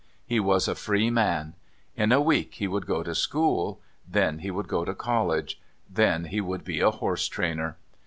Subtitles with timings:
[0.25, 1.53] He was a free man.
[1.95, 6.23] In a week he would go to school; then he would go to College; then
[6.25, 7.75] he would be a horsetrainer.